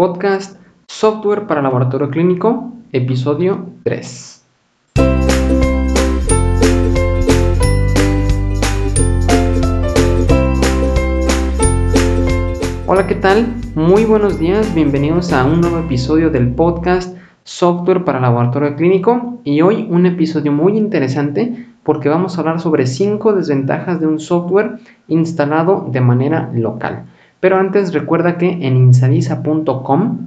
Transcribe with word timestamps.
Podcast 0.00 0.56
Software 0.88 1.46
para 1.46 1.60
Laboratorio 1.60 2.08
Clínico, 2.08 2.72
episodio 2.90 3.66
3. 3.84 4.46
Hola, 12.86 13.06
¿qué 13.06 13.14
tal? 13.16 13.46
Muy 13.74 14.06
buenos 14.06 14.38
días, 14.38 14.74
bienvenidos 14.74 15.34
a 15.34 15.44
un 15.44 15.60
nuevo 15.60 15.80
episodio 15.80 16.30
del 16.30 16.54
podcast 16.54 17.14
Software 17.44 18.02
para 18.02 18.20
Laboratorio 18.20 18.76
Clínico 18.76 19.42
y 19.44 19.60
hoy 19.60 19.86
un 19.90 20.06
episodio 20.06 20.50
muy 20.50 20.78
interesante 20.78 21.66
porque 21.82 22.08
vamos 22.08 22.38
a 22.38 22.40
hablar 22.40 22.58
sobre 22.58 22.86
5 22.86 23.34
desventajas 23.34 24.00
de 24.00 24.06
un 24.06 24.18
software 24.18 24.78
instalado 25.08 25.86
de 25.90 26.00
manera 26.00 26.50
local. 26.54 27.04
Pero 27.40 27.56
antes 27.56 27.92
recuerda 27.92 28.38
que 28.38 28.50
en 28.66 28.76
insalisa.com 28.76 30.18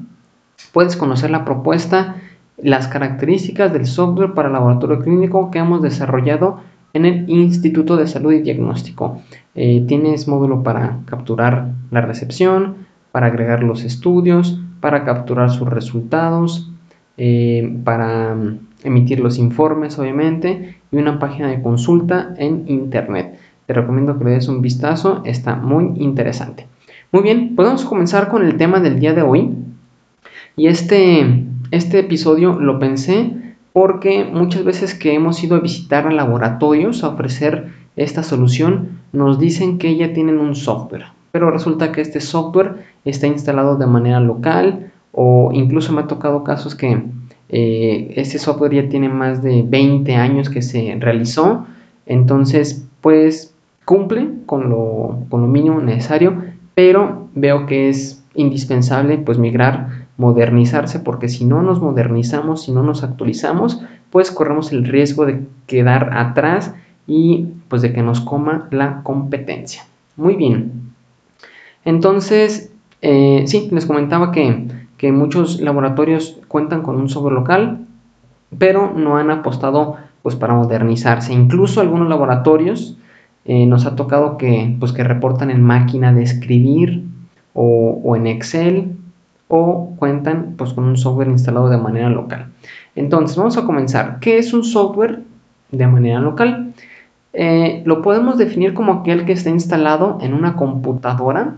puedes 0.71 0.98
conocer 0.98 1.30
la 1.30 1.45
propuesta, 1.45 2.16
las 2.58 2.88
características 2.88 3.71
del 3.71 3.85
software 3.85 4.34
para 4.34 4.49
laboratorio 4.49 4.99
clínico 4.99 5.52
que 5.52 5.59
hemos 5.59 5.81
desarrollado 5.81 6.62
en 6.94 7.05
el 7.05 7.30
Instituto 7.30 7.98
de 7.98 8.07
Salud 8.07 8.34
y 8.34 8.41
Diagnóstico. 8.41 9.21
Eh, 9.55 9.84
tienes 9.88 10.27
módulo 10.27 10.63
para 10.63 10.99
capturar 11.05 11.70
la 11.91 12.02
recepción, 12.02 12.76
para 13.12 13.27
agregar 13.27 13.63
los 13.63 13.84
estudios, 13.84 14.59
para 14.80 15.04
capturar 15.04 15.49
sus 15.52 15.68
resultados, 15.68 16.71
eh, 17.18 17.80
para 17.84 18.35
mm, 18.35 18.59
emitir 18.84 19.20
los 19.20 19.38
informes, 19.38 19.98
obviamente, 19.99 20.77
y 20.91 20.98
una 20.98 21.20
página 21.20 21.48
de 21.49 21.62
consulta 21.62 22.34
en 22.38 22.66
internet. 22.68 23.40
Te 23.66 23.73
recomiendo 23.73 24.18
que 24.18 24.26
le 24.26 24.32
des 24.32 24.48
un 24.48 24.62
vistazo, 24.62 25.21
está 25.26 25.55
muy 25.55 25.93
interesante. 25.95 26.68
Muy 27.13 27.22
bien, 27.22 27.55
podemos 27.55 27.85
comenzar 27.85 28.27
con 28.27 28.44
el 28.44 28.58
tema 28.58 28.80
del 28.80 28.99
día 28.99 29.13
de 29.13 29.21
hoy. 29.21 29.52
Y 30.55 30.66
este, 30.66 31.45
este 31.70 31.99
episodio 31.99 32.59
lo 32.59 32.80
pensé 32.80 33.55
porque 33.71 34.26
muchas 34.26 34.63
veces 34.63 34.96
que 34.96 35.13
hemos 35.13 35.43
ido 35.43 35.55
a 35.55 35.60
visitar 35.60 36.07
a 36.07 36.12
laboratorios 36.12 37.04
a 37.04 37.10
ofrecer 37.10 37.68
esta 37.96 38.23
solución, 38.23 38.98
nos 39.12 39.38
dicen 39.38 39.77
que 39.77 39.96
ya 39.96 40.12
tienen 40.12 40.40
un 40.40 40.55
software, 40.55 41.05
pero 41.32 41.51
resulta 41.51 41.91
que 41.91 42.01
este 42.01 42.20
software 42.20 42.77
está 43.05 43.27
instalado 43.27 43.77
de 43.77 43.85
manera 43.85 44.20
local 44.20 44.91
o 45.12 45.51
incluso 45.54 45.93
me 45.93 46.01
ha 46.01 46.07
tocado 46.07 46.43
casos 46.43 46.73
que 46.73 46.99
eh, 47.49 48.13
este 48.16 48.40
software 48.40 48.73
ya 48.73 48.90
tiene 48.90 49.10
más 49.10 49.43
de 49.43 49.62
20 49.62 50.16
años 50.16 50.49
que 50.49 50.63
se 50.63 50.98
realizó, 50.99 51.68
entonces 52.07 52.88
pues 53.01 53.54
cumple 53.85 54.29
con 54.48 54.71
lo, 54.71 55.20
con 55.29 55.41
lo 55.41 55.48
mínimo 55.48 55.79
necesario, 55.79 56.52
pero 56.76 57.29
veo 57.35 57.66
que 57.66 57.90
es 57.90 58.24
indispensable 58.35 59.18
pues 59.18 59.38
migrar, 59.38 60.07
modernizarse, 60.18 60.99
porque 60.99 61.29
si 61.29 61.46
no 61.46 61.62
nos 61.62 61.82
modernizamos, 61.82 62.63
si 62.63 62.71
no 62.71 62.84
nos 62.84 63.04
actualizamos, 63.04 63.82
pues 64.09 64.31
corremos 64.31 64.72
el 64.72 64.85
riesgo 64.85 65.25
de 65.25 65.46
quedar 65.68 66.16
atrás 66.18 66.74
y 67.07 67.47
pues 67.68 67.81
de 67.81 67.94
que 67.94 68.01
nos 68.01 68.22
coma 68.22 68.68
la 68.72 69.03
competencia. 69.03 69.85
Muy 70.16 70.35
bien. 70.35 70.94
Entonces, 71.85 72.72
eh, 73.01 73.44
sí, 73.47 73.69
les 73.72 73.85
comentaba 73.85 74.31
que, 74.31 74.68
que 74.97 75.12
muchos 75.12 75.59
laboratorios 75.59 76.40
cuentan 76.47 76.81
con 76.81 76.96
un 76.96 77.09
software 77.09 77.34
local, 77.34 77.88
pero 78.57 78.94
no 78.96 79.18
han 79.18 79.31
apostado 79.31 79.97
pues 80.22 80.35
para 80.35 80.53
modernizarse. 80.53 81.34
Incluso 81.34 81.81
algunos 81.81 82.07
laboratorios 82.07 82.97
eh, 83.46 83.66
nos 83.66 83.86
ha 83.86 83.96
tocado 83.96 84.38
que, 84.38 84.75
pues, 84.80 84.94
que 84.94 85.03
reportan 85.03 85.50
en 85.50 85.62
máquina 85.62 86.13
de 86.13 86.24
escribir 86.24 87.03
o, 87.53 88.16
en 88.16 88.28
Excel 88.28 88.96
o 89.47 89.94
cuentan 89.97 90.56
pues, 90.58 90.74
con 90.74 90.85
un 90.85 90.97
software 90.97 91.28
instalado 91.28 91.69
de 91.69 91.78
manera 91.78 92.09
local. 92.09 92.52
Entonces, 92.96 93.38
vamos 93.38 93.58
a 93.58 93.66
comenzar. 93.66 94.19
¿Qué 94.19 94.38
es 94.38 94.53
un 94.53 94.63
software 94.63 95.22
de 95.72 95.88
manera 95.88 96.19
local? 96.19 96.74
Eh, 97.34 97.81
lo 97.85 98.01
podemos 98.01 98.38
definir 98.38 98.73
como 98.73 98.94
aquel 98.94 99.25
que 99.25 99.34
está 99.34 99.50
instalado 99.50 100.19
en 100.22 100.34
una 100.34 100.56
computadora 100.56 101.56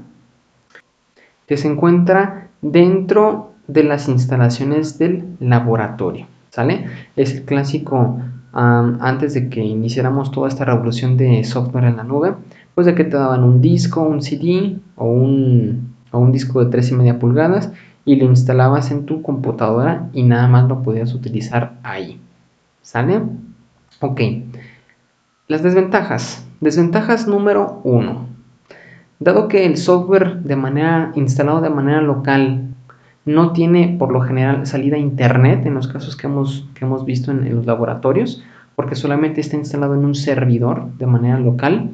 que 1.47 1.57
se 1.57 1.67
encuentra 1.67 2.47
dentro 2.61 3.51
de 3.67 3.83
las 3.83 4.07
instalaciones 4.07 4.97
del 4.97 5.25
laboratorio. 5.39 6.27
¿Sale? 6.49 6.87
Es 7.15 7.33
el 7.33 7.43
clásico 7.43 8.17
antes 8.55 9.33
de 9.33 9.49
que 9.49 9.61
iniciáramos 9.63 10.31
toda 10.31 10.47
esta 10.47 10.65
revolución 10.65 11.17
de 11.17 11.43
software 11.43 11.85
en 11.85 11.97
la 11.97 12.03
nube, 12.03 12.35
pues 12.73 12.87
de 12.87 12.95
que 12.95 13.03
te 13.03 13.17
daban 13.17 13.43
un 13.43 13.61
disco, 13.61 14.01
un 14.01 14.21
CD 14.21 14.77
o 14.95 15.05
un, 15.05 15.93
un 16.11 16.31
disco 16.31 16.63
de 16.63 16.77
3,5 16.77 17.19
pulgadas 17.19 17.71
y 18.05 18.15
lo 18.15 18.25
instalabas 18.25 18.91
en 18.91 19.05
tu 19.05 19.21
computadora 19.21 20.09
y 20.13 20.23
nada 20.23 20.47
más 20.47 20.69
lo 20.69 20.83
podías 20.83 21.13
utilizar 21.13 21.79
ahí. 21.83 22.21
¿Sale? 22.81 23.21
Ok. 23.99 24.21
Las 25.47 25.63
desventajas. 25.63 26.47
Desventajas 26.61 27.27
número 27.27 27.81
1. 27.83 28.27
Dado 29.19 29.47
que 29.47 29.65
el 29.65 29.77
software 29.77 30.41
de 30.41 30.55
manera 30.55 31.11
instalado 31.15 31.61
de 31.61 31.69
manera 31.69 32.01
local 32.01 32.74
no 33.25 33.53
tiene 33.53 33.95
por 33.97 34.11
lo 34.11 34.21
general 34.21 34.67
salida 34.67 34.95
a 34.95 34.99
internet 34.99 35.65
en 35.65 35.73
los 35.73 35.87
casos 35.87 36.15
que 36.15 36.27
hemos, 36.27 36.67
que 36.75 36.85
hemos 36.85 37.05
visto 37.05 37.31
en, 37.31 37.53
los 37.55 37.65
laboratorios, 37.65 38.43
porque 38.75 38.95
solamente 38.95 39.41
está 39.41 39.57
instalado 39.57 39.95
en 39.95 40.05
un 40.05 40.15
servidor 40.15 40.91
de 40.97 41.07
manera 41.07 41.39
local, 41.39 41.89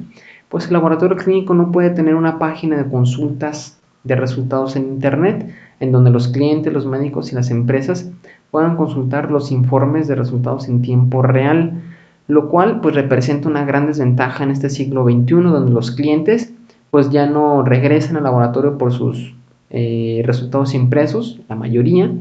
pues 0.48 0.66
el 0.66 0.74
laboratorio 0.74 1.16
clínico 1.16 1.54
no 1.54 1.72
puede 1.72 1.90
tener 1.90 2.14
una 2.14 2.38
página 2.38 2.76
de 2.76 2.90
consultas 2.90 3.78
de 4.04 4.16
resultados 4.16 4.76
en 4.76 4.84
internet 4.84 5.54
en 5.80 5.92
donde 5.92 6.10
los 6.10 6.28
clientes, 6.28 6.72
los 6.72 6.86
médicos 6.86 7.32
y 7.32 7.34
las 7.34 7.50
empresas 7.50 8.10
puedan 8.50 8.76
consultar 8.76 9.30
los 9.30 9.50
informes 9.50 10.08
de 10.08 10.16
resultados 10.16 10.68
en 10.68 10.82
tiempo 10.82 11.22
real, 11.22 11.80
lo 12.28 12.50
cual 12.50 12.80
pues 12.80 12.94
representa 12.94 13.48
una 13.48 13.64
gran 13.64 13.86
desventaja 13.86 14.44
en 14.44 14.50
este 14.50 14.68
siglo 14.68 15.04
XXI 15.04 15.34
donde 15.34 15.72
los 15.72 15.92
clientes 15.92 16.52
pues 16.90 17.08
ya 17.10 17.26
no 17.26 17.62
regresan 17.62 18.16
al 18.16 18.24
laboratorio 18.24 18.76
por 18.76 18.92
sus 18.92 19.34
eh, 19.74 20.22
resultados 20.26 20.74
impresos, 20.74 21.40
la 21.48 21.56
mayoría, 21.56 22.12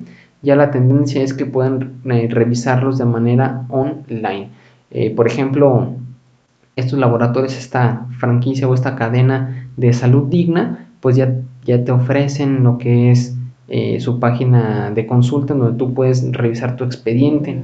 ya 0.42 0.56
la 0.56 0.72
tendencia 0.72 1.22
es 1.22 1.34
que 1.34 1.46
puedan 1.46 2.02
eh, 2.06 2.30
revisarlos 2.32 2.98
de 2.98 3.04
manera 3.04 3.66
online. 3.68 4.50
Eh, 4.90 5.14
por 5.14 5.28
ejemplo, 5.28 5.96
estos 6.78 6.98
laboratorios, 6.98 7.58
esta 7.58 8.08
franquicia 8.20 8.70
o 8.70 8.74
esta 8.74 8.96
cadena 8.96 9.68
de 9.76 9.92
salud 9.92 10.30
digna, 10.30 10.88
pues 11.02 11.18
ya, 11.18 11.36
ya 11.66 11.84
te 11.84 11.92
ofrecen 11.92 12.64
lo 12.64 12.78
que 12.78 13.12
es 13.12 13.36
su 14.00 14.20
página 14.20 14.92
de 14.92 15.08
consulta 15.08 15.54
donde 15.54 15.78
tú 15.78 15.94
puedes 15.94 16.30
revisar 16.34 16.76
tu 16.76 16.84
expediente. 16.84 17.64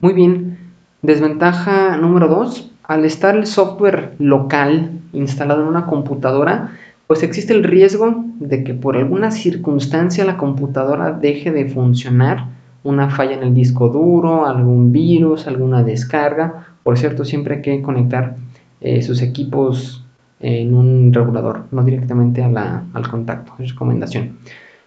Muy 0.00 0.14
bien, 0.14 0.58
desventaja 1.02 1.98
número 1.98 2.28
2, 2.28 2.72
al 2.84 3.04
estar 3.04 3.36
el 3.36 3.46
software 3.46 4.14
local 4.18 5.00
instalado 5.12 5.62
en 5.62 5.68
una 5.68 5.86
computadora, 5.86 6.72
pues 7.06 7.22
existe 7.22 7.52
el 7.52 7.64
riesgo 7.64 8.24
de 8.40 8.64
que 8.64 8.74
por 8.74 8.96
alguna 8.96 9.30
circunstancia 9.30 10.24
la 10.24 10.36
computadora 10.36 11.12
deje 11.12 11.52
de 11.52 11.66
funcionar, 11.66 12.48
una 12.82 13.10
falla 13.10 13.34
en 13.34 13.42
el 13.42 13.54
disco 13.54 13.88
duro, 13.88 14.46
algún 14.46 14.92
virus, 14.92 15.46
alguna 15.46 15.82
descarga. 15.82 16.66
Por 16.82 16.98
cierto, 16.98 17.24
siempre 17.24 17.56
hay 17.56 17.62
que 17.62 17.82
conectar 17.82 18.36
eh, 18.80 19.02
sus 19.02 19.22
equipos 19.22 20.04
en 20.40 20.74
un 20.74 21.12
regulador, 21.12 21.64
no 21.70 21.82
directamente 21.82 22.42
al 22.42 23.08
contacto, 23.10 23.54
es 23.58 23.70
recomendación. 23.70 24.36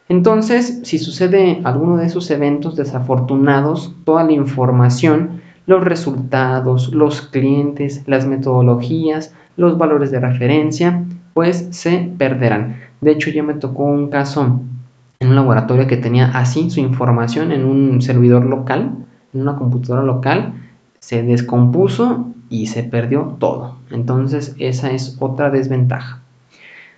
Entonces, 0.10 0.82
si 0.84 1.00
sucede 1.00 1.62
alguno 1.64 1.98
de 1.98 2.06
esos 2.06 2.30
eventos 2.32 2.76
desafortunados, 2.76 3.94
toda 4.06 4.24
la 4.24 4.32
información, 4.32 5.42
los 5.66 5.84
resultados, 5.84 6.94
los 6.94 7.22
clientes, 7.22 8.04
las 8.06 8.26
metodologías, 8.26 9.34
los 9.58 9.78
valores 9.78 10.12
de 10.12 10.20
referencia, 10.20 11.04
pues 11.38 11.68
se 11.70 12.12
perderán. 12.18 12.78
De 13.00 13.12
hecho, 13.12 13.30
ya 13.30 13.44
me 13.44 13.54
tocó 13.54 13.84
un 13.84 14.10
caso 14.10 14.60
en 15.20 15.28
un 15.28 15.36
laboratorio 15.36 15.86
que 15.86 15.96
tenía 15.96 16.32
así 16.32 16.72
su 16.72 16.80
información 16.80 17.52
en 17.52 17.64
un 17.64 18.02
servidor 18.02 18.44
local, 18.48 19.06
en 19.36 19.42
una 19.42 19.56
computadora 19.56 20.02
local, 20.02 20.54
se 21.00 21.22
descompuso 21.22 22.34
y 22.50 22.66
se 22.66 22.82
perdió 22.82 23.36
todo. 23.38 23.76
Entonces, 23.92 24.56
esa 24.58 24.90
es 24.90 25.16
otra 25.20 25.52
desventaja. 25.52 26.22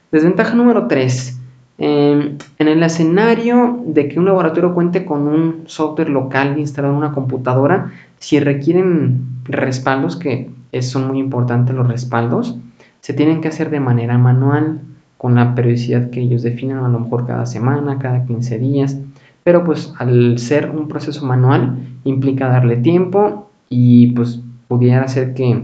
Desventaja 0.09 0.55
número 0.55 0.87
3. 0.87 1.37
Em, 1.77 2.37
en 2.59 2.67
el 2.69 2.81
escenario 2.81 3.83
de 3.87 4.07
que 4.07 4.19
un 4.19 4.25
laboratorio 4.25 4.73
cuente 4.73 5.03
con 5.03 5.27
un 5.27 5.63
software 5.65 6.09
local 6.09 6.57
instalado 6.57 6.93
en 6.93 6.99
una 6.99 7.11
computadora, 7.11 7.91
si 8.19 8.39
requieren 8.39 9.19
respaldos, 9.43 10.15
que 10.15 10.49
son 10.79 11.09
muy 11.09 11.19
importantes 11.19 11.75
los 11.75 11.89
respaldos, 11.89 12.57
se 13.01 13.13
tienen 13.13 13.41
que 13.41 13.47
hacer 13.47 13.69
de 13.69 13.79
manera 13.79 14.17
manual, 14.17 14.81
con 15.17 15.35
la 15.35 15.53
periodicidad 15.53 16.09
que 16.09 16.21
ellos 16.21 16.43
definan, 16.43 16.83
a 16.85 16.89
lo 16.89 16.99
mejor 16.99 17.27
cada 17.27 17.45
semana, 17.45 17.99
cada 17.99 18.25
15 18.25 18.57
días, 18.57 18.97
pero 19.43 19.63
pues 19.63 19.93
al 19.97 20.37
ser 20.37 20.69
un 20.69 20.87
proceso 20.87 21.25
manual 21.25 21.77
implica 22.03 22.47
darle 22.47 22.77
tiempo 22.77 23.49
y 23.67 24.11
pues 24.13 24.41
pudiera 24.67 25.03
hacer 25.03 25.33
que 25.33 25.63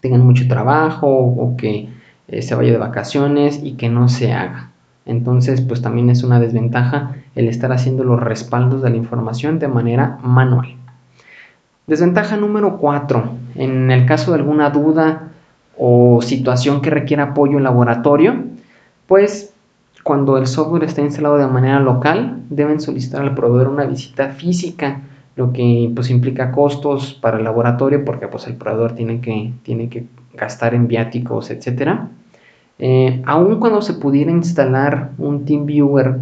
tengan 0.00 0.20
mucho 0.20 0.46
trabajo 0.46 1.08
o 1.08 1.56
que 1.56 1.88
eh, 2.28 2.42
se 2.42 2.54
vaya 2.54 2.72
de 2.72 2.78
vacaciones 2.78 3.60
y 3.62 3.72
que 3.72 3.88
no 3.88 4.08
se 4.08 4.32
haga. 4.32 4.70
Entonces, 5.04 5.60
pues 5.60 5.82
también 5.82 6.10
es 6.10 6.24
una 6.24 6.40
desventaja 6.40 7.16
el 7.34 7.48
estar 7.48 7.72
haciendo 7.72 8.02
los 8.04 8.20
respaldos 8.20 8.82
de 8.82 8.90
la 8.90 8.96
información 8.96 9.58
de 9.58 9.68
manera 9.68 10.18
manual. 10.22 10.74
Desventaja 11.86 12.36
número 12.36 12.78
4. 12.78 13.30
En 13.54 13.90
el 13.90 14.06
caso 14.06 14.32
de 14.32 14.38
alguna 14.38 14.70
duda 14.70 15.28
o 15.76 16.22
situación 16.22 16.80
que 16.80 16.90
requiera 16.90 17.24
apoyo 17.24 17.58
en 17.58 17.64
laboratorio, 17.64 18.44
pues 19.06 19.52
cuando 20.02 20.38
el 20.38 20.46
software 20.46 20.84
está 20.84 21.02
instalado 21.02 21.36
de 21.36 21.46
manera 21.48 21.80
local, 21.80 22.42
deben 22.48 22.80
solicitar 22.80 23.22
al 23.22 23.34
proveedor 23.34 23.68
una 23.68 23.86
visita 23.86 24.28
física, 24.28 25.00
lo 25.34 25.52
que 25.52 25.90
pues 25.94 26.10
implica 26.10 26.52
costos 26.52 27.14
para 27.14 27.38
el 27.38 27.44
laboratorio 27.44 28.04
porque 28.04 28.28
pues 28.28 28.46
el 28.46 28.54
proveedor 28.54 28.92
tiene 28.92 29.20
que, 29.20 29.52
tiene 29.62 29.88
que 29.88 30.06
gastar 30.34 30.74
en 30.74 30.86
viáticos, 30.88 31.50
etc. 31.50 32.02
Eh, 32.78 33.22
aun 33.26 33.58
cuando 33.58 33.82
se 33.82 33.94
pudiera 33.94 34.30
instalar 34.30 35.10
un 35.18 35.44
TeamViewer, 35.44 36.20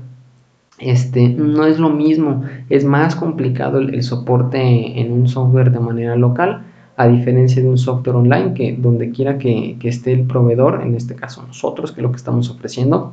este, 0.78 1.28
no 1.28 1.66
es 1.66 1.78
lo 1.78 1.90
mismo, 1.90 2.42
es 2.68 2.84
más 2.84 3.14
complicado 3.14 3.78
el, 3.78 4.02
soporte 4.02 5.00
en 5.00 5.12
un 5.12 5.28
software 5.28 5.70
de 5.70 5.80
manera 5.80 6.16
local, 6.16 6.62
a 6.96 7.08
diferencia 7.08 7.62
de 7.62 7.68
un 7.68 7.78
software 7.78 8.16
online 8.16 8.54
que 8.54 8.76
donde 8.78 9.10
quiera 9.10 9.38
que, 9.38 9.76
esté 9.82 10.12
el 10.12 10.26
proveedor, 10.26 10.82
en 10.82 10.94
este 10.94 11.14
caso 11.14 11.44
nosotros, 11.46 11.92
que 11.92 12.00
es 12.00 12.02
lo 12.02 12.10
que 12.10 12.16
estamos 12.16 12.50
ofreciendo, 12.50 13.12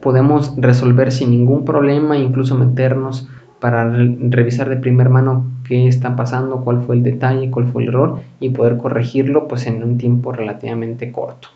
podemos 0.00 0.54
resolver 0.56 1.12
sin 1.12 1.30
ningún 1.30 1.64
problema, 1.64 2.16
incluso 2.16 2.54
meternos 2.56 3.28
para 3.58 3.84
revisar 3.90 4.68
de 4.70 4.76
primera 4.76 5.10
mano 5.10 5.44
qué 5.64 5.86
está 5.86 6.16
pasando, 6.16 6.62
cuál 6.62 6.82
fue 6.82 6.96
el 6.96 7.02
detalle, 7.02 7.50
cuál 7.50 7.66
fue 7.66 7.82
el 7.82 7.88
error 7.88 8.20
y 8.40 8.50
poder 8.50 8.78
corregirlo 8.78 9.48
pues 9.48 9.66
en 9.66 9.82
un 9.82 9.98
tiempo 9.98 10.32
relativamente 10.32 11.12
corto. 11.12 11.48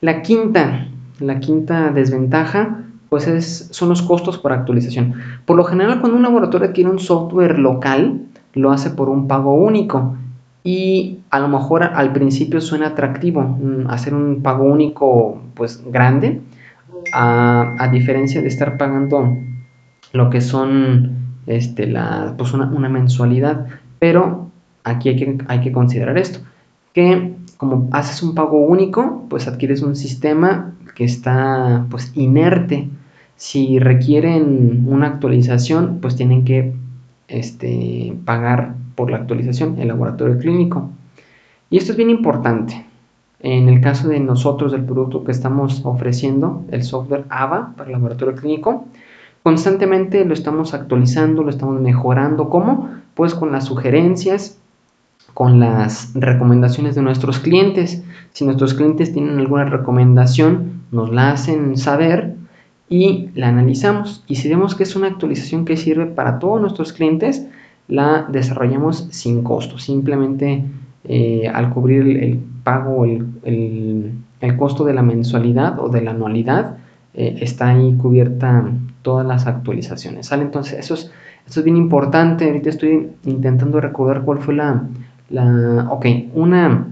La 0.00 0.22
quinta, 0.22 0.88
la 1.18 1.40
quinta 1.40 1.90
desventaja 1.90 2.84
pues 3.08 3.26
es, 3.26 3.68
son 3.70 3.88
los 3.88 4.02
costos 4.02 4.36
por 4.36 4.52
actualización. 4.52 5.14
Por 5.46 5.56
lo 5.56 5.64
general 5.64 6.00
cuando 6.00 6.16
un 6.16 6.22
laboratorio 6.22 6.68
adquiere 6.68 6.90
un 6.90 6.98
software 6.98 7.58
local 7.58 8.27
lo 8.58 8.72
hace 8.72 8.90
por 8.90 9.08
un 9.08 9.28
pago 9.28 9.54
único 9.54 10.16
y 10.64 11.20
a 11.30 11.38
lo 11.38 11.48
mejor 11.48 11.82
al 11.82 12.12
principio 12.12 12.60
suena 12.60 12.88
atractivo 12.88 13.42
mm, 13.42 13.88
hacer 13.88 14.14
un 14.14 14.42
pago 14.42 14.64
único 14.64 15.40
pues 15.54 15.82
grande 15.90 16.40
a, 17.12 17.88
diferencia 17.92 18.42
de 18.42 18.48
estar 18.48 18.76
pagando 18.76 19.36
lo 20.12 20.30
que 20.30 20.40
son 20.40 21.40
este, 21.46 21.86
la, 21.86 22.34
pues 22.36 22.52
una, 22.52 22.66
mensualidad. 22.88 23.66
Pero 23.98 24.50
aquí 24.84 25.10
hay 25.10 25.16
que, 25.16 25.38
hay 25.48 25.60
que 25.60 25.72
considerar 25.72 26.18
esto, 26.18 26.40
que 26.92 27.34
como 27.56 27.88
haces 27.92 28.22
un 28.22 28.34
pago 28.34 28.58
único, 28.58 29.26
pues 29.28 29.48
adquieres 29.48 29.82
un 29.82 29.96
sistema 29.96 30.74
que 30.94 31.04
está 31.04 31.86
pues 31.90 32.12
inerte. 32.14 32.88
Si 33.36 33.78
requieren 33.78 34.84
una 34.88 35.06
actualización, 35.06 35.98
pues 36.00 36.16
tienen 36.16 36.44
que 36.44 36.74
este, 37.28 38.16
pagar 38.24 38.74
por 38.94 39.10
la 39.10 39.18
actualización 39.18 39.78
el 39.78 39.88
laboratorio 39.88 40.38
clínico. 40.38 40.90
Y 41.70 41.76
esto 41.76 41.92
es 41.92 41.98
bien 41.98 42.10
importante. 42.10 42.84
En 43.40 43.68
el 43.68 43.80
caso 43.80 44.08
de 44.08 44.18
nosotros, 44.18 44.72
del 44.72 44.84
producto 44.84 45.22
que 45.22 45.30
estamos 45.30 45.82
ofreciendo, 45.84 46.64
el 46.72 46.82
software 46.82 47.24
AVA 47.28 47.74
para 47.76 47.88
el 47.88 47.92
laboratorio 47.92 48.34
clínico, 48.34 48.86
constantemente 49.44 50.24
lo 50.24 50.34
estamos 50.34 50.74
actualizando, 50.74 51.44
lo 51.44 51.50
estamos 51.50 51.80
mejorando. 51.80 52.48
¿Cómo? 52.48 52.90
Pues 53.14 53.34
con 53.34 53.52
las 53.52 53.66
sugerencias, 53.66 54.58
con 55.34 55.60
las 55.60 56.12
recomendaciones 56.14 56.96
de 56.96 57.02
nuestros 57.02 57.38
clientes. 57.38 58.02
Si 58.32 58.44
nuestros 58.44 58.74
clientes 58.74 59.12
tienen 59.12 59.38
alguna 59.38 59.66
recomendación, 59.66 60.82
nos 60.90 61.12
la 61.12 61.30
hacen 61.30 61.76
saber 61.76 62.34
y 62.88 63.28
la 63.34 63.48
analizamos. 63.48 64.24
Y 64.26 64.36
si 64.36 64.48
vemos 64.48 64.74
que 64.74 64.84
es 64.84 64.96
una 64.96 65.08
actualización 65.08 65.64
que 65.64 65.76
sirve 65.76 66.06
para 66.06 66.38
todos 66.38 66.60
nuestros 66.60 66.92
clientes, 66.92 67.46
la 67.88 68.26
desarrollamos 68.28 69.08
sin 69.10 69.42
costo. 69.42 69.78
Simplemente 69.78 70.64
eh, 71.04 71.48
al 71.52 71.70
cubrir 71.70 72.22
el 72.22 72.38
pago, 72.62 73.04
el, 73.04 73.26
el, 74.40 74.56
costo 74.56 74.84
de 74.84 74.94
la 74.94 75.02
mensualidad 75.02 75.78
o 75.80 75.88
de 75.88 76.02
la 76.02 76.12
anualidad, 76.12 76.76
eh, 77.14 77.38
está 77.40 77.68
ahí 77.68 77.94
cubierta 78.00 78.70
todas 79.02 79.26
las 79.26 79.46
actualizaciones. 79.46 80.26
¿sale? 80.26 80.42
Entonces, 80.42 80.78
eso 80.78 80.94
es, 80.94 81.10
eso 81.46 81.60
es 81.60 81.64
bien 81.64 81.76
importante. 81.76 82.46
Ahorita 82.46 82.70
estoy 82.70 83.08
intentando 83.24 83.80
recordar 83.80 84.22
cuál 84.22 84.38
fue 84.38 84.54
la, 84.54 84.82
la 85.30 85.88
ok, 85.90 86.06
una, 86.34 86.88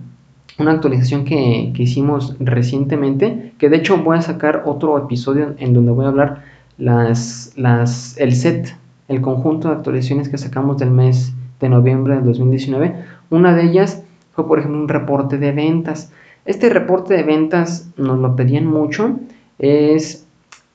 una 0.59 0.73
actualización 0.73 1.25
que, 1.25 1.73
que, 1.75 1.83
hicimos 1.83 2.37
recientemente, 2.41 3.53
que 3.59 3.69
de 3.69 3.77
hecho 3.77 3.99
voy 3.99 4.17
a 4.17 4.23
sacar 4.23 4.63
otro 4.67 4.97
episodio 4.99 5.55
en 5.59 5.75
donde 5.75 5.93
voy 5.93 6.07
a 6.07 6.09
hablar 6.09 6.45
las, 6.79 7.53
las, 7.57 8.17
el 8.19 8.35
set, 8.35 8.77
el 9.09 9.21
conjunto 9.21 9.69
de 9.69 9.75
actualizaciones 9.75 10.29
que 10.29 10.39
sacamos 10.39 10.79
del 10.79 10.91
mes 10.91 11.33
de 11.61 11.69
noviembre 11.69 12.17
del 12.17 12.25
2019. 12.25 12.95
Una 13.31 13.55
de 13.55 13.65
ellas 13.65 14.03
fue 14.33 14.47
por 14.47 14.59
ejemplo 14.59 14.81
un 14.81 14.89
reporte 14.89 15.39
de 15.39 15.53
ventas. 15.53 16.13
Este 16.45 16.71
reporte 16.71 17.15
de 17.15 17.23
ventas 17.23 17.91
nos 17.97 18.19
lo 18.19 18.37
pedían 18.37 18.67
mucho. 18.67 19.19
Es 19.59 20.27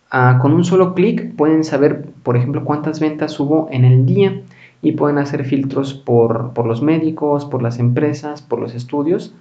ah, 0.09 0.39
con 0.41 0.53
un 0.53 0.63
solo 0.63 0.93
clic 0.93 1.35
pueden 1.35 1.63
saber, 1.63 2.05
por 2.23 2.37
ejemplo, 2.37 2.65
cuántas 2.65 2.99
ventas 2.99 3.39
hubo 3.39 3.67
en 3.71 3.85
el 3.85 4.05
día 4.05 4.41
y 4.81 4.93
pueden 4.93 5.19
hacer 5.19 5.45
filtros 5.45 5.93
por, 5.93 6.51
los 6.65 6.81
médicos, 6.81 7.45
por 7.45 7.61
las 7.61 7.77
empresas, 7.79 8.41
por 8.41 8.59
los 8.59 8.73
estudios 8.73 9.33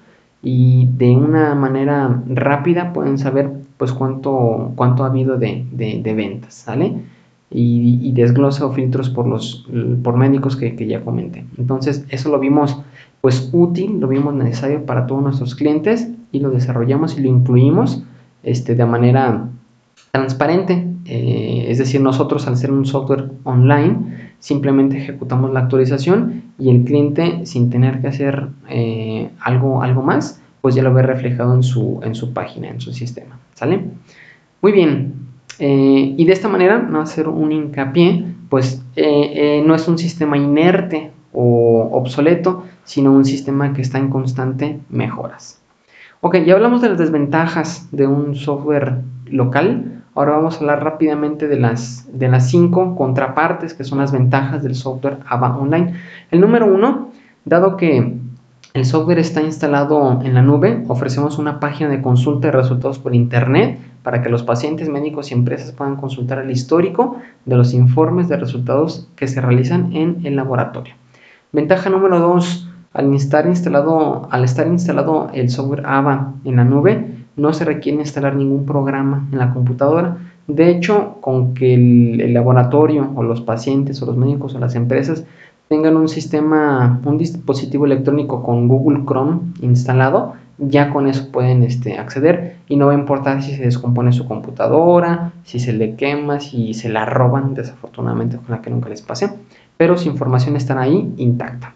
y 0.42 0.88
de 0.96 1.16
una 1.16 1.54
manera 1.54 2.22
rápida 2.26 2.92
pueden 2.92 3.18
saber 3.18 3.50
pues 3.76 3.92
cuánto, 3.92 4.72
cuánto 4.76 5.04
ha 5.04 5.08
habido 5.08 5.36
de, 5.36 6.12
ventas, 6.16 6.54
¿sale? 6.54 6.94
Y, 7.50 7.98
y 8.02 8.12
desglosa 8.12 8.70
filtros 8.70 9.10
por 9.10 9.26
los 9.26 9.66
por 10.02 10.16
médicos 10.16 10.56
que, 10.56 10.76
que 10.76 10.86
ya 10.86 11.04
comenté. 11.04 11.44
Entonces, 11.58 12.04
eso 12.10 12.30
lo 12.30 12.38
vimos 12.38 12.80
pues 13.20 13.50
útil, 13.52 14.00
lo 14.00 14.08
vimos 14.08 14.34
necesario 14.34 14.86
para 14.86 15.06
todos 15.06 15.22
nuestros 15.22 15.54
clientes 15.54 16.08
y 16.32 16.40
lo 16.40 16.50
desarrollamos 16.50 17.18
y 17.18 17.22
lo 17.22 17.28
incluimos 17.28 18.02
este, 18.42 18.74
de 18.74 18.86
manera 18.86 19.48
transparente. 20.12 20.86
Eh, 21.04 21.66
es 21.68 21.78
decir, 21.78 22.00
nosotros 22.00 22.46
al 22.46 22.56
ser 22.56 22.72
un 22.72 22.86
software 22.86 23.30
online 23.44 24.19
simplemente 24.40 24.98
ejecutamos 24.98 25.52
la 25.52 25.60
actualización 25.60 26.42
y 26.58 26.70
el 26.70 26.84
cliente 26.84 27.46
sin 27.46 27.70
tener 27.70 28.00
que 28.00 28.08
hacer 28.08 28.48
eh, 28.68 29.30
algo, 29.40 29.82
algo 29.82 30.02
más, 30.02 30.42
pues 30.60 30.74
ya 30.74 30.82
lo 30.82 30.92
ve 30.92 31.02
reflejado 31.02 31.54
en 31.54 31.62
su, 31.62 32.00
en 32.02 32.14
su 32.14 32.32
página, 32.32 32.68
en 32.68 32.80
su 32.80 32.92
sistema. 32.92 33.38
¿Sale? 33.54 33.84
Muy 34.60 34.72
bien. 34.72 35.14
Eh, 35.58 36.14
y 36.16 36.24
de 36.24 36.32
esta 36.32 36.48
manera, 36.48 36.78
no 36.78 37.00
hacer 37.00 37.28
un 37.28 37.52
hincapié, 37.52 38.24
pues 38.48 38.82
no 38.96 39.74
es 39.74 39.88
un 39.88 39.96
sistema 39.96 40.36
inerte 40.36 41.12
o 41.32 41.88
obsoleto, 41.92 42.64
sino 42.84 43.12
un 43.12 43.24
sistema 43.24 43.72
que 43.72 43.82
está 43.82 43.98
en 43.98 44.10
constante 44.10 44.80
mejoras. 44.88 45.60
Ok, 46.22 46.36
ya 46.44 46.54
hablamos 46.54 46.82
de 46.82 46.90
las 46.90 46.98
desventajas 46.98 47.88
de 47.92 48.06
un 48.06 48.34
software 48.34 48.98
local. 49.26 49.99
Ahora 50.20 50.32
vamos 50.32 50.56
a 50.56 50.58
hablar 50.58 50.84
rápidamente 50.84 51.48
de 51.48 51.58
las, 51.58 52.06
de 52.12 52.28
las 52.28 52.50
cinco 52.50 52.94
contrapartes 52.94 53.72
que 53.72 53.84
son 53.84 54.00
las 54.00 54.12
ventajas 54.12 54.62
del 54.62 54.74
software 54.74 55.20
AVA 55.26 55.56
Online. 55.56 55.94
El 56.30 56.42
número 56.42 56.66
uno, 56.66 57.08
dado 57.46 57.78
que 57.78 58.18
el 58.74 58.84
software 58.84 59.18
está 59.18 59.40
instalado 59.40 60.20
en 60.22 60.34
la 60.34 60.42
nube, 60.42 60.84
ofrecemos 60.88 61.38
una 61.38 61.58
página 61.58 61.88
de 61.88 62.02
consulta 62.02 62.48
de 62.48 62.52
resultados 62.52 62.98
por 62.98 63.14
Internet 63.14 63.78
para 64.02 64.20
que 64.20 64.28
los 64.28 64.42
pacientes, 64.42 64.90
médicos 64.90 65.30
y 65.30 65.34
empresas 65.34 65.72
puedan 65.72 65.96
consultar 65.96 66.40
el 66.40 66.50
histórico 66.50 67.16
de 67.46 67.56
los 67.56 67.72
informes 67.72 68.28
de 68.28 68.36
resultados 68.36 69.08
que 69.16 69.26
se 69.26 69.40
realizan 69.40 69.96
en 69.96 70.26
el 70.26 70.36
laboratorio. 70.36 70.92
Ventaja 71.50 71.88
número 71.88 72.20
dos, 72.20 72.68
al 72.92 73.14
estar 73.14 73.46
instalado, 73.46 74.28
al 74.30 74.44
estar 74.44 74.66
instalado 74.66 75.30
el 75.32 75.48
software 75.48 75.86
AVA 75.86 76.34
en 76.44 76.56
la 76.56 76.64
nube, 76.64 77.09
no 77.40 77.54
se 77.54 77.64
requiere 77.64 77.98
instalar 77.98 78.36
ningún 78.36 78.66
programa 78.66 79.26
en 79.32 79.38
la 79.38 79.52
computadora. 79.54 80.18
De 80.46 80.70
hecho, 80.70 81.16
con 81.22 81.54
que 81.54 81.74
el, 81.74 82.34
laboratorio 82.34 83.10
o 83.14 83.22
los 83.22 83.40
pacientes 83.40 84.02
o 84.02 84.06
los 84.06 84.16
médicos 84.16 84.54
o 84.54 84.58
las 84.58 84.74
empresas 84.74 85.24
tengan 85.68 85.96
un 85.96 86.08
sistema, 86.08 87.00
un 87.04 87.16
dispositivo 87.16 87.86
electrónico 87.86 88.42
con 88.42 88.68
Google 88.68 89.04
Chrome 89.06 89.40
instalado, 89.62 90.34
ya 90.58 90.90
con 90.90 91.06
eso 91.06 91.30
pueden 91.32 91.62
este, 91.62 91.96
acceder 91.96 92.56
y 92.68 92.76
no 92.76 92.86
va 92.86 92.92
a 92.92 92.98
importar 92.98 93.42
si 93.42 93.54
se 93.54 93.62
descompone 93.62 94.12
su 94.12 94.26
computadora, 94.26 95.32
si 95.44 95.60
se 95.60 95.72
le 95.72 95.94
quema, 95.94 96.40
si 96.40 96.74
se 96.74 96.90
la 96.90 97.06
roban, 97.06 97.54
desafortunadamente 97.54 98.36
con 98.36 98.50
la 98.50 98.60
que 98.60 98.68
nunca 98.68 98.90
les 98.90 99.00
pase, 99.00 99.30
pero 99.78 99.96
su 99.96 100.08
información 100.08 100.56
estará 100.56 100.82
ahí 100.82 101.14
intacta. 101.16 101.74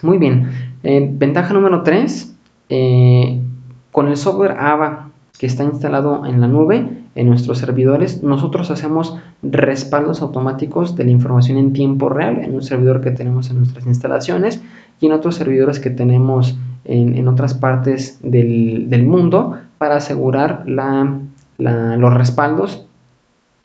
Muy 0.00 0.16
bien. 0.16 0.48
Eh, 0.82 1.06
ventaja 1.12 1.52
número 1.52 1.82
3. 1.82 2.36
Eh, 2.70 3.40
con 3.92 4.08
el 4.08 4.16
software 4.16 4.56
AVA 4.58 5.10
que 5.38 5.46
está 5.46 5.64
instalado 5.64 6.26
en 6.26 6.40
la 6.40 6.48
nube, 6.48 6.88
en 7.14 7.28
nuestros 7.28 7.58
servidores, 7.58 8.22
nosotros 8.22 8.70
hacemos 8.70 9.16
respaldos 9.42 10.20
automáticos 10.20 10.96
de 10.96 11.04
la 11.04 11.10
información 11.10 11.58
en 11.58 11.72
tiempo 11.72 12.08
real 12.08 12.38
en 12.38 12.54
un 12.54 12.62
servidor 12.62 13.00
que 13.00 13.10
tenemos 13.12 13.50
en 13.50 13.58
nuestras 13.58 13.86
instalaciones 13.86 14.60
y 15.00 15.06
en 15.06 15.12
otros 15.12 15.36
servidores 15.36 15.78
que 15.78 15.90
tenemos 15.90 16.56
en, 16.84 17.28
otras 17.28 17.54
partes 17.54 18.18
del, 18.22 19.04
mundo 19.06 19.58
para 19.78 19.96
asegurar 19.96 20.64
la, 20.66 21.18
los 21.58 22.14
respaldos 22.14 22.86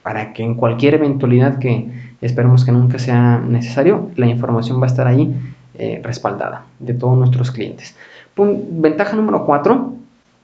para 0.04 0.34
que 0.34 0.44
en 0.44 0.56
cualquier 0.56 0.96
eventualidad 0.96 1.60
que 1.60 1.90
esperemos 2.22 2.66
que 2.66 2.72
nunca 2.72 3.00
sea 3.00 3.40
necesario, 3.40 4.10
la 4.16 4.28
información 4.28 4.80
va 4.80 4.86
a 4.86 4.88
estar 4.88 5.08
ahí 5.08 5.34
eh, 5.76 6.02
respaldada 6.04 6.66
de 6.80 6.94
todos 6.94 7.18
nuestros 7.18 7.52
clientes. 7.52 7.96
ventaja 8.36 9.16
número 9.16 9.46
4, 9.46 9.94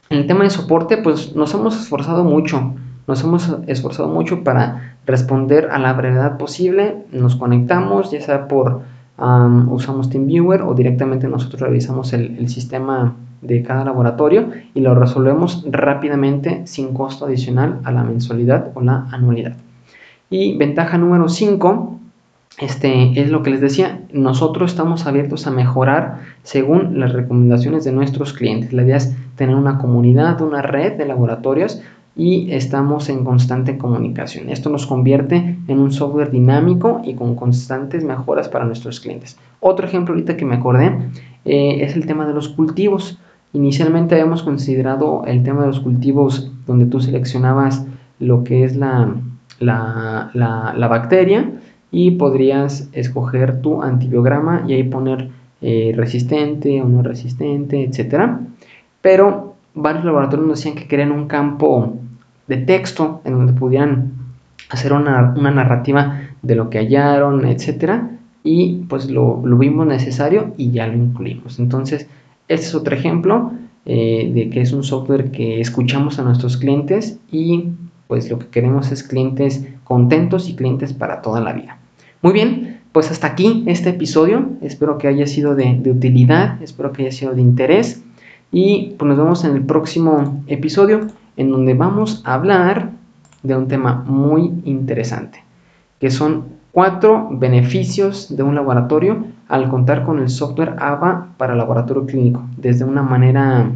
en 0.10 0.18
el 0.18 0.28
tema 0.28 0.44
de 0.44 0.50
soporte, 0.50 0.98
pues 0.98 1.36
nos 1.36 1.54
hemos 1.54 1.80
esforzado 1.80 2.24
mucho, 2.24 2.74
nos 3.08 3.24
hemos 3.24 3.56
esforzado 3.68 4.10
mucho 4.10 4.44
para 4.44 4.98
responder 5.06 5.70
a 5.72 5.80
la 5.80 5.94
brevedad 5.94 6.38
posible, 6.38 7.06
nos 7.12 7.36
conectamos, 7.36 8.12
ya 8.12 8.22
sea 8.22 8.48
por 8.48 8.82
usamos 9.68 10.10
TeamViewer 10.10 10.62
o 10.62 10.74
directamente 10.74 11.28
nosotros 11.28 11.62
revisamos 11.62 12.13
el, 12.13 12.48
sistema 12.48 13.16
de 13.42 13.63
cada 13.63 13.84
laboratorio 13.84 14.50
y 14.74 14.80
lo 14.80 14.96
resolvemos 14.96 15.66
rápidamente 15.70 16.66
sin 16.66 16.94
costo 16.94 17.25
adicional 17.25 17.80
a 17.84 17.92
la 17.92 18.04
mensualidad 18.04 18.72
o 18.75 18.82
la 18.82 19.08
anualidad. 19.12 19.56
Y 20.30 20.58
ventaja 20.58 20.98
número 20.98 21.28
5, 21.28 21.99
este, 22.58 23.22
es 23.22 23.29
lo 23.29 23.44
que 23.44 23.51
les 23.51 23.62
decía, 23.62 24.01
nosotros 24.12 24.72
estamos 24.72 25.06
abiertos 25.06 25.48
a 25.48 25.51
mejorar 25.51 26.22
según 26.44 27.00
las 27.00 27.13
recomendaciones 27.13 27.84
de 27.84 27.91
nuestros 27.91 28.34
clientes. 28.34 28.74
La 28.74 28.84
idea 28.84 28.98
es 28.98 29.15
tener 29.36 29.56
una 29.56 29.77
comunidad, 29.77 30.41
una 30.41 30.62
red 30.62 30.98
de 30.98 31.06
laboratorios 31.06 31.82
y 32.15 32.51
estamos 32.51 33.08
en 33.08 33.24
constante 33.24 33.77
comunicación. 33.77 34.50
Esto 34.50 34.70
nos 34.70 34.86
convierte 34.86 35.58
en 35.68 35.79
un 35.79 35.94
software 35.94 36.32
dinámico 36.32 37.01
y 37.06 37.13
con 37.13 37.36
constantes 37.36 38.03
mejoras 38.03 38.50
para 38.50 38.65
nuestros 38.65 39.00
clientes. 39.00 39.38
Otro 39.62 39.88
ejemplo 39.88 40.13
ahorita 40.13 40.36
que 40.36 40.46
me 40.46 40.56
acordé 40.56 40.98
eh, 41.46 41.77
es 41.82 41.96
el 41.96 42.06
tema 42.06 42.27
de 42.27 42.34
los 42.34 42.50
cultivos. 42.50 43.20
Inicialmente 43.53 44.15
habíamos 44.15 44.44
considerado 44.44 45.24
el 45.27 45.44
tema 45.44 45.62
de 45.62 45.68
los 45.68 45.79
cultivos 45.79 46.51
donde 46.68 46.86
tú 46.86 47.00
seleccionabas 47.00 47.86
lo 48.20 48.44
que 48.44 48.65
es 48.65 48.75
la, 48.75 49.13
la, 49.60 50.88
bacteria 50.89 51.51
y 51.91 52.12
podrías 52.12 52.89
escoger 52.93 53.62
tu 53.62 53.81
antibiograma 53.81 54.63
y 54.67 54.74
ahí 54.74 54.84
poner 54.84 55.29
eh, 55.62 55.93
resistente 55.96 56.81
o 56.81 56.88
no 56.88 57.01
resistente, 57.01 57.84
etcétera. 57.84 58.41
Pero 59.01 59.55
varios 59.74 60.05
laboratorios 60.05 60.48
nos 60.48 60.60
decían 60.60 60.75
que 60.75 60.88
querían 60.88 61.12
un 61.12 61.27
campo 61.27 61.98
de 62.48 62.58
texto 62.58 63.22
en 63.25 63.34
donde 63.34 63.53
pudieran 63.53 64.13
hacer 64.69 64.93
una, 64.93 65.34
narrativa 65.34 66.22
de 66.41 66.55
lo 66.55 66.69
que 66.69 66.79
hallaron, 66.79 67.46
etcétera, 67.46 68.12
y 68.43 68.86
pues 68.88 69.10
lo, 69.10 69.38
vimos 69.41 69.86
necesario 69.88 70.53
y 70.58 70.72
ya 70.72 70.88
lo 70.88 70.96
incluimos. 70.96 71.60
Entonces, 71.60 72.08
este 72.48 72.65
es 72.67 72.75
otro 72.75 72.96
ejemplo 72.96 73.51
eh, 73.86 74.31
de 74.34 74.50
que 74.50 74.62
es 74.62 74.72
un 74.72 74.84
software 74.84 75.31
que 75.31 75.60
escuchamos 75.60 76.19
a 76.19 76.24
nuestros 76.24 76.58
clientes 76.58 77.19
y 77.31 77.65
pues 78.10 78.28
lo 78.28 78.39
que 78.39 78.48
queremos 78.48 78.92
es 78.92 79.04
clientes 79.04 79.63
contentos 79.84 80.50
y 80.50 80.56
clientes 80.56 80.94
para 80.94 81.22
toda 81.22 81.42
la 81.42 81.54
vida. 81.54 81.78
Muy 82.24 82.34
bien, 82.34 82.80
pues 82.92 83.12
hasta 83.12 83.28
aquí 83.28 83.63
este 83.68 83.92
episodio. 83.92 84.50
Espero 84.63 84.98
que 84.98 85.08
haya 85.08 85.28
sido 85.28 85.54
de, 85.54 85.80
utilidad, 85.86 86.60
espero 86.63 86.92
que 86.92 87.04
haya 87.04 87.12
sido 87.12 87.36
de 87.36 87.42
interés 87.42 88.04
y 88.51 88.96
pues 88.98 89.08
nos 89.08 89.18
vemos 89.20 89.46
en 89.46 89.56
el 89.56 89.62
próximo 89.63 90.44
episodio 90.48 91.01
en 91.38 91.51
donde 91.51 91.75
vamos 91.75 92.24
a 92.25 92.34
hablar 92.34 92.89
de 93.44 93.56
un 93.56 93.68
tema 93.68 94.04
muy 94.08 94.54
interesante, 94.66 95.44
que 96.00 96.10
son 96.10 96.46
cuatro 96.72 97.30
beneficios 97.32 98.36
de 98.36 98.42
un 98.42 98.56
laboratorio 98.56 99.24
al 99.48 99.70
contar 99.70 100.04
con 100.04 100.18
el 100.18 100.30
software 100.30 100.78
AVA 100.80 101.28
para 101.38 101.56
laboratorio 101.56 102.08
clínico, 102.08 102.42
desde 102.58 102.86
una 102.86 103.04
manera 103.04 103.70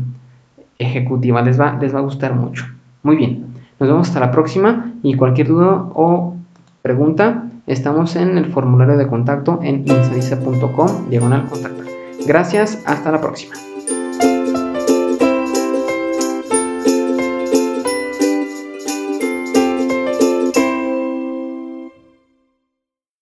ejecutiva. 0.79 1.43
Les 1.43 1.59
va, 1.59 1.77
les 1.79 1.93
va 1.93 1.99
a 1.99 2.03
gustar 2.03 2.33
mucho. 2.33 2.65
Muy 3.03 3.15
bien, 3.15 3.52
nos 3.83 3.89
vemos 3.89 4.07
hasta 4.07 4.21
la 4.21 4.31
próxima 4.31 4.93
y 5.03 5.15
cualquier 5.15 5.49
duda 5.49 5.89
o 5.93 6.37
pregunta, 6.81 7.49
estamos 7.67 8.15
en 8.15 8.37
el 8.37 8.45
formulario 8.45 8.95
de 8.95 9.07
contacto 9.07 9.59
en 9.61 9.85
insadice.com 9.85 11.09
diagonal 11.09 11.49
contacto. 11.49 11.83
Gracias, 12.25 12.81
hasta 12.85 13.11
la 13.11 13.19
próxima. 13.19 13.55